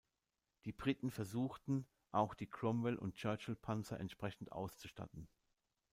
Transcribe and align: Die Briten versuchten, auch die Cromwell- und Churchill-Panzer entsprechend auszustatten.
Die 0.65 0.71
Briten 0.73 1.11
versuchten, 1.11 1.85
auch 2.09 2.33
die 2.33 2.47
Cromwell- 2.49 2.97
und 2.97 3.13
Churchill-Panzer 3.13 3.99
entsprechend 3.99 4.51
auszustatten. 4.51 5.27